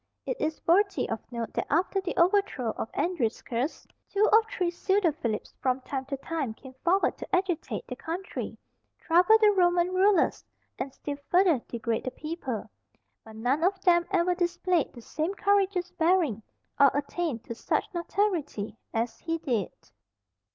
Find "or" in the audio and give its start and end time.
4.33-4.41, 16.79-16.89